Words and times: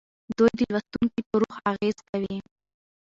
دوی 0.37 0.51
د 0.59 0.61
لوستونکي 0.73 1.21
په 1.29 1.35
روح 1.41 1.55
اغیز 1.71 1.97
کوي. 2.09 2.37